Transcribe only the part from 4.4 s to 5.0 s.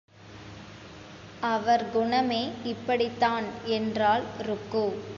ருக்கு.